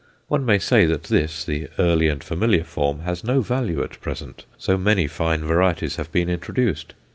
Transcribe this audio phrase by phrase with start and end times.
[0.29, 4.45] One may say that this, the early and familiar form, has no value at present,
[4.57, 6.95] so many fine varieties have been introduced.